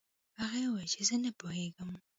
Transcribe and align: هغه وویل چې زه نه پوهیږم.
هغه 0.41 0.59
وویل 0.67 0.89
چې 0.93 1.01
زه 1.09 1.15
نه 1.23 1.31
پوهیږم. 1.39 1.89